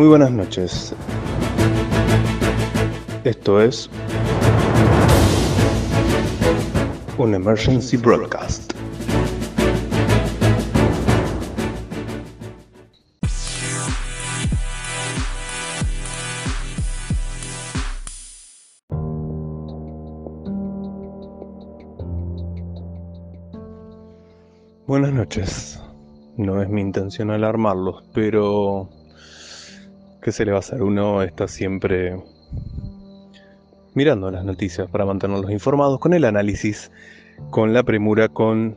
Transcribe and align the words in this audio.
Muy 0.00 0.08
buenas 0.08 0.32
noches. 0.32 0.94
Esto 3.22 3.60
es 3.60 3.90
un 7.18 7.34
emergency 7.34 7.98
broadcast. 7.98 8.72
Buenas 24.86 25.12
noches. 25.12 25.78
No 26.38 26.62
es 26.62 26.70
mi 26.70 26.80
intención 26.80 27.30
alarmarlos, 27.30 28.02
pero 28.14 28.88
¿qué 30.22 30.32
se 30.32 30.44
le 30.44 30.52
va 30.52 30.58
a 30.58 30.60
hacer? 30.60 30.82
Uno 30.82 31.22
está 31.22 31.48
siempre 31.48 32.16
mirando 33.94 34.30
las 34.30 34.44
noticias 34.44 34.88
para 34.90 35.04
mantenerlos 35.04 35.50
informados 35.50 35.98
con 35.98 36.12
el 36.14 36.24
análisis, 36.24 36.90
con 37.50 37.72
la 37.72 37.82
premura, 37.82 38.28
con 38.28 38.76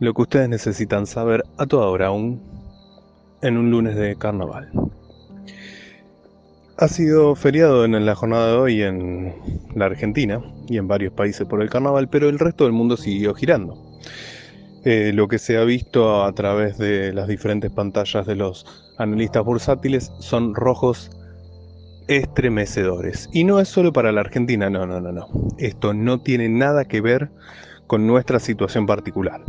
lo 0.00 0.14
que 0.14 0.22
ustedes 0.22 0.48
necesitan 0.48 1.06
saber 1.06 1.44
a 1.58 1.66
toda 1.66 1.86
hora, 1.86 2.08
aún 2.08 2.42
en 3.40 3.56
un 3.56 3.70
lunes 3.70 3.96
de 3.96 4.16
carnaval. 4.16 4.70
Ha 6.78 6.88
sido 6.88 7.36
feriado 7.36 7.84
en 7.84 8.04
la 8.04 8.14
jornada 8.14 8.48
de 8.48 8.56
hoy 8.56 8.82
en 8.82 9.34
la 9.76 9.86
Argentina 9.86 10.42
y 10.68 10.78
en 10.78 10.88
varios 10.88 11.12
países 11.12 11.46
por 11.46 11.62
el 11.62 11.70
carnaval, 11.70 12.08
pero 12.08 12.28
el 12.28 12.38
resto 12.38 12.64
del 12.64 12.72
mundo 12.72 12.96
siguió 12.96 13.34
girando. 13.34 13.78
Eh, 14.84 15.12
lo 15.14 15.28
que 15.28 15.38
se 15.38 15.58
ha 15.58 15.64
visto 15.64 16.24
a 16.24 16.32
través 16.32 16.76
de 16.76 17.12
las 17.12 17.28
diferentes 17.28 17.70
pantallas 17.70 18.26
de 18.26 18.34
los 18.34 18.66
analistas 18.98 19.44
bursátiles 19.44 20.10
son 20.18 20.54
rojos 20.54 21.10
estremecedores. 22.08 23.28
Y 23.32 23.44
no 23.44 23.60
es 23.60 23.68
solo 23.68 23.92
para 23.92 24.10
la 24.10 24.22
Argentina, 24.22 24.70
no, 24.70 24.86
no, 24.86 25.00
no, 25.00 25.12
no. 25.12 25.28
Esto 25.58 25.94
no 25.94 26.20
tiene 26.20 26.48
nada 26.48 26.84
que 26.84 27.00
ver 27.00 27.30
con 27.86 28.06
nuestra 28.06 28.40
situación 28.40 28.86
particular. 28.86 29.42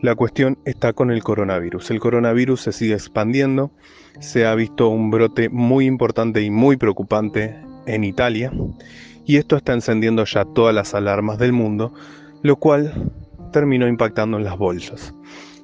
La 0.00 0.14
cuestión 0.14 0.58
está 0.64 0.92
con 0.92 1.10
el 1.10 1.24
coronavirus. 1.24 1.90
El 1.90 2.00
coronavirus 2.00 2.60
se 2.60 2.72
sigue 2.72 2.94
expandiendo. 2.94 3.72
Se 4.20 4.46
ha 4.46 4.54
visto 4.54 4.88
un 4.88 5.10
brote 5.10 5.48
muy 5.48 5.86
importante 5.86 6.42
y 6.42 6.50
muy 6.50 6.76
preocupante 6.76 7.56
en 7.86 8.04
Italia. 8.04 8.52
Y 9.24 9.38
esto 9.38 9.56
está 9.56 9.72
encendiendo 9.72 10.24
ya 10.24 10.44
todas 10.44 10.74
las 10.74 10.94
alarmas 10.94 11.38
del 11.38 11.52
mundo, 11.52 11.92
lo 12.42 12.56
cual 12.56 13.10
terminó 13.52 13.88
impactando 13.88 14.36
en 14.38 14.44
las 14.44 14.58
bolsas. 14.58 15.14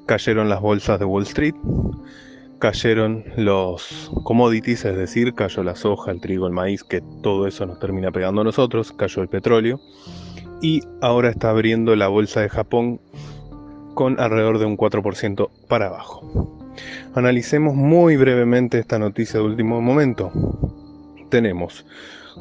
Cayeron 0.07 0.49
las 0.49 0.61
bolsas 0.61 0.99
de 0.99 1.05
Wall 1.05 1.23
Street, 1.25 1.55
cayeron 2.59 3.25
los 3.37 4.11
commodities, 4.25 4.85
es 4.85 4.97
decir, 4.97 5.35
cayó 5.35 5.63
la 5.63 5.75
soja, 5.75 6.11
el 6.11 6.21
trigo, 6.21 6.47
el 6.47 6.53
maíz, 6.53 6.85
que 6.85 7.03
todo 7.23 7.47
eso 7.47 7.67
nos 7.67 7.79
termina 7.79 8.11
pegando 8.11 8.43
a 8.43 8.45
nosotros, 8.45 8.93
cayó 8.93 9.23
el 9.23 9.29
petróleo 9.29 9.81
y 10.61 10.81
ahora 11.01 11.31
está 11.31 11.51
abriendo 11.51 11.95
la 11.97 12.09
bolsa 12.09 12.41
de 12.41 12.49
Japón 12.49 13.01
con 13.95 14.19
alrededor 14.21 14.59
de 14.59 14.67
un 14.67 14.77
4% 14.77 15.51
para 15.69 15.89
abajo. 15.89 16.63
Analicemos 17.15 17.75
muy 17.75 18.17
brevemente 18.17 18.79
esta 18.79 18.99
noticia 18.99 19.41
de 19.41 19.47
último 19.47 19.81
momento. 19.81 20.31
Tenemos 21.31 21.85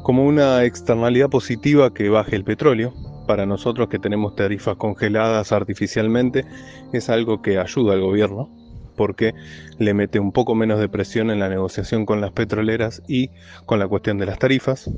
como 0.02 0.24
una 0.24 0.64
externalidad 0.64 1.28
positiva 1.28 1.92
que 1.92 2.08
baje 2.08 2.36
el 2.36 2.44
petróleo, 2.44 2.94
para 3.26 3.46
nosotros 3.46 3.88
que 3.88 3.98
tenemos 3.98 4.36
tarifas 4.36 4.76
congeladas 4.76 5.52
artificialmente 5.52 6.44
es 6.92 7.08
algo 7.10 7.42
que 7.42 7.58
ayuda 7.58 7.94
al 7.94 8.00
gobierno 8.00 8.50
porque 8.96 9.34
le 9.78 9.94
mete 9.94 10.18
un 10.20 10.32
poco 10.32 10.54
menos 10.54 10.78
de 10.78 10.88
presión 10.88 11.30
en 11.30 11.38
la 11.38 11.48
negociación 11.48 12.06
con 12.06 12.20
las 12.20 12.32
petroleras 12.32 13.02
y 13.08 13.30
con 13.66 13.78
la 13.78 13.88
cuestión 13.88 14.18
de 14.18 14.26
las 14.26 14.38
tarifas. 14.38 14.90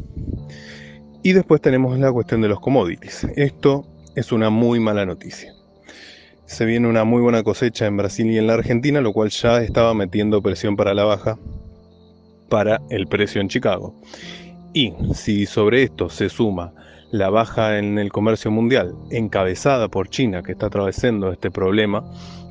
Y 1.23 1.33
después 1.33 1.61
tenemos 1.61 1.99
la 1.99 2.13
cuestión 2.13 2.43
de 2.43 2.49
los 2.49 2.61
commodities. 2.61 3.27
Esto 3.37 3.87
es 4.15 4.33
una 4.33 4.51
muy 4.51 4.81
mala 4.81 5.07
noticia. 5.07 5.53
Se 6.47 6.67
viene 6.67 6.89
una 6.89 7.05
muy 7.05 7.23
buena 7.23 7.43
cosecha 7.43 7.87
en 7.87 7.97
Brasil 7.97 8.31
y 8.31 8.37
en 8.37 8.47
la 8.47 8.55
Argentina, 8.55 9.01
lo 9.01 9.13
cual 9.13 9.31
ya 9.31 9.63
estaba 9.63 9.95
metiendo 9.95 10.43
presión 10.43 10.77
para 10.77 10.93
la 10.93 11.05
baja 11.05 11.39
para 12.51 12.83
el 12.91 13.07
precio 13.07 13.41
en 13.41 13.49
Chicago. 13.49 13.95
Y 14.75 14.93
si 15.15 15.47
sobre 15.47 15.85
esto 15.85 16.11
se 16.11 16.29
suma 16.29 16.75
la 17.15 17.31
baja 17.31 17.79
en 17.79 17.97
el 18.01 18.11
comercio 18.11 18.51
mundial, 18.51 18.97
encabezada 19.09 19.87
por 19.87 20.09
China, 20.09 20.43
que 20.43 20.51
está 20.51 20.67
atravesando 20.67 21.31
este 21.31 21.49
problema 21.49 22.05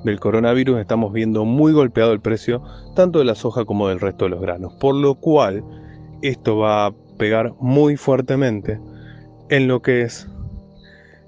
del 0.05 0.21
coronavirus, 0.21 0.79
estamos 0.79 1.11
viendo 1.11 1.43
muy 1.43 1.73
golpeado 1.73 2.13
el 2.13 2.21
precio 2.21 2.63
tanto 2.95 3.19
de 3.19 3.25
la 3.25 3.35
soja 3.35 3.65
como 3.65 3.89
del 3.89 3.99
resto 3.99 4.23
de 4.23 4.31
los 4.31 4.39
granos, 4.39 4.73
por 4.75 4.95
lo 4.95 5.15
cual 5.15 5.65
esto 6.21 6.59
va 6.59 6.85
a 6.85 6.93
pegar 7.17 7.51
muy 7.59 7.97
fuertemente 7.97 8.79
en 9.49 9.67
lo 9.67 9.81
que 9.81 10.03
es 10.03 10.29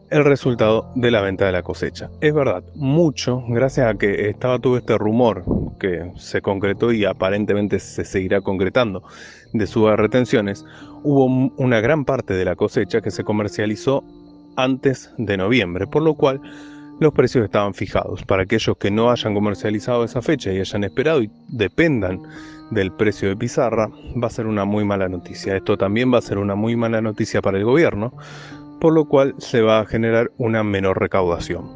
el 0.09 0.23
resultado 0.23 0.91
de 0.95 1.11
la 1.11 1.21
venta 1.21 1.45
de 1.45 1.51
la 1.51 1.63
cosecha. 1.63 2.09
Es 2.21 2.33
verdad, 2.33 2.63
mucho, 2.75 3.43
gracias 3.47 3.87
a 3.87 3.97
que 3.97 4.29
estaba 4.29 4.59
todo 4.59 4.77
este 4.77 4.97
rumor 4.97 5.43
que 5.79 6.11
se 6.15 6.41
concretó 6.41 6.91
y 6.91 7.05
aparentemente 7.05 7.79
se 7.79 8.05
seguirá 8.05 8.41
concretando 8.41 9.03
de 9.53 9.67
subas 9.67 9.97
retenciones, 9.97 10.65
hubo 11.03 11.25
una 11.57 11.79
gran 11.81 12.05
parte 12.05 12.33
de 12.33 12.45
la 12.45 12.55
cosecha 12.55 13.01
que 13.01 13.11
se 13.11 13.23
comercializó 13.23 14.03
antes 14.55 15.11
de 15.17 15.37
noviembre, 15.37 15.87
por 15.87 16.03
lo 16.03 16.13
cual 16.13 16.41
los 16.99 17.13
precios 17.13 17.43
estaban 17.43 17.73
fijados. 17.73 18.23
Para 18.23 18.43
aquellos 18.43 18.77
que 18.77 18.91
no 18.91 19.11
hayan 19.11 19.33
comercializado 19.33 20.03
esa 20.03 20.21
fecha 20.21 20.51
y 20.51 20.59
hayan 20.59 20.83
esperado 20.83 21.21
y 21.21 21.29
dependan 21.47 22.21
del 22.71 22.91
precio 22.91 23.29
de 23.29 23.35
pizarra, 23.35 23.89
va 24.21 24.27
a 24.27 24.31
ser 24.31 24.47
una 24.47 24.65
muy 24.65 24.85
mala 24.85 25.09
noticia. 25.09 25.55
Esto 25.55 25.77
también 25.77 26.13
va 26.13 26.19
a 26.19 26.21
ser 26.21 26.37
una 26.37 26.55
muy 26.55 26.75
mala 26.75 27.01
noticia 27.01 27.41
para 27.41 27.57
el 27.57 27.65
gobierno, 27.65 28.13
por 28.79 28.93
lo 28.93 29.05
cual 29.05 29.35
se 29.37 29.61
va 29.61 29.79
a 29.79 29.85
generar 29.85 30.31
una 30.37 30.63
menor 30.63 30.99
recaudación. 30.99 31.69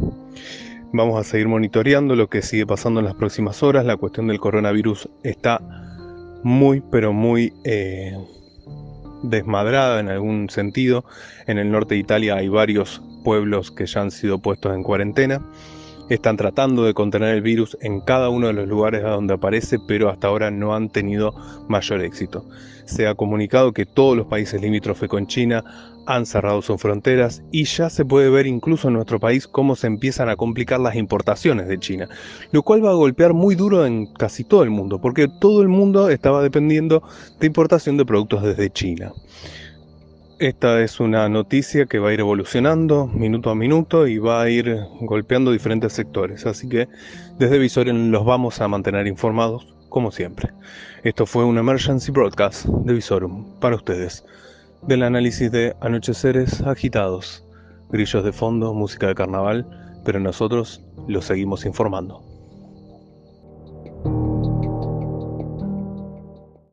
Vamos 0.92 1.20
a 1.20 1.24
seguir 1.24 1.48
monitoreando 1.48 2.16
lo 2.16 2.30
que 2.30 2.42
sigue 2.42 2.66
pasando 2.66 3.00
en 3.00 3.06
las 3.06 3.16
próximas 3.16 3.62
horas. 3.62 3.86
La 3.86 3.98
cuestión 3.98 4.28
del 4.28 4.40
coronavirus 4.40 5.08
está 5.24 5.62
muy, 6.44 6.82
pero 6.82 7.14
muy 7.14 7.54
eh, 7.64 8.18
desmadrada 9.24 10.00
en 10.00 10.10
algún 10.10 10.50
sentido. 10.50 11.06
En 11.46 11.58
el 11.60 11.72
norte 11.72 11.94
de 11.94 12.02
Italia 12.02 12.38
hay 12.38 12.48
varios 12.48 13.02
pueblos 13.24 13.72
que 13.72 13.86
ya 13.86 14.02
han 14.02 14.12
sido 14.12 14.40
puestos 14.40 14.74
en 14.74 14.82
cuarentena. 14.82 15.42
Están 16.10 16.38
tratando 16.38 16.84
de 16.86 16.96
contener 16.96 17.36
el 17.36 17.44
virus 17.44 17.78
en 17.82 18.02
cada 18.02 18.30
uno 18.30 18.48
de 18.48 18.54
los 18.54 18.68
lugares 18.68 19.04
a 19.04 19.12
donde 19.12 19.36
aparece, 19.36 19.78
pero 19.88 20.10
hasta 20.10 20.28
ahora 20.28 20.50
no 20.50 20.74
han 20.74 20.90
tenido 20.90 21.36
mayor 21.68 22.02
éxito. 22.02 22.46
Se 22.86 23.06
ha 23.08 23.14
comunicado 23.14 23.74
que 23.74 23.86
todos 23.86 24.18
los 24.18 24.26
países 24.26 24.60
limítrofes 24.60 25.08
con 25.08 25.28
China 25.28 25.64
han 26.08 26.26
cerrado 26.26 26.64
sus 26.64 26.82
fronteras 26.82 27.44
y 27.52 27.66
ya 27.66 27.92
se 27.92 28.06
puede 28.06 28.32
ver 28.32 28.48
incluso 28.48 28.88
en 28.88 28.96
nuestro 28.96 29.20
país 29.20 29.48
cómo 29.48 29.76
se 29.76 29.86
empiezan 29.86 30.30
a 30.30 30.36
complicar 30.36 30.80
las 30.80 30.96
importaciones 30.96 31.68
de 31.68 31.78
China, 31.78 32.10
lo 32.52 32.64
cual 32.64 32.84
va 32.84 32.90
a 32.90 32.96
golpear 32.96 33.34
muy 33.34 33.54
duro 33.54 33.86
en 33.86 34.08
casi 34.08 34.44
todo 34.44 34.64
el 34.64 34.72
mundo, 34.72 35.00
porque 35.00 35.28
todo 35.28 35.62
el 35.62 35.68
mundo 35.68 36.10
estaba 36.10 36.42
dependiendo 36.42 37.04
de 37.40 37.46
importación 37.46 37.98
de 37.98 38.06
productos 38.06 38.42
desde 38.42 38.72
China. 38.72 39.14
Esta 40.40 40.82
es 40.82 41.02
una 41.02 41.28
noticia 41.28 41.86
que 41.86 42.00
va 42.00 42.10
a 42.10 42.14
ir 42.14 42.22
evolucionando 42.22 43.08
minuto 43.08 43.50
a 43.50 43.56
minuto 43.56 44.08
y 44.08 44.20
va 44.20 44.42
a 44.42 44.50
ir 44.50 44.80
golpeando 45.02 45.52
diferentes 45.52 45.92
sectores, 45.92 46.46
así 46.46 46.70
que 46.70 46.88
desde 47.38 47.60
Visorum 47.60 48.10
los 48.10 48.24
vamos 48.24 48.62
a 48.62 48.70
mantener 48.70 49.06
informados 49.08 49.68
como 49.90 50.12
siempre. 50.12 50.54
Esto 51.04 51.26
fue 51.26 51.44
un 51.44 51.58
emergency 51.58 52.14
broadcast 52.14 52.68
de 52.68 52.94
Visorum 52.94 53.60
para 53.60 53.76
ustedes, 53.76 54.24
del 54.82 55.04
análisis 55.04 55.52
de 55.52 55.76
anocheceres 55.82 56.62
agitados, 56.62 57.46
grillos 57.90 58.24
de 58.24 58.32
fondo, 58.32 58.74
música 58.74 59.08
de 59.08 59.16
carnaval, 59.16 59.68
pero 60.06 60.22
nosotros 60.22 60.82
los 61.10 61.26
seguimos 61.26 61.66
informando. 61.66 62.24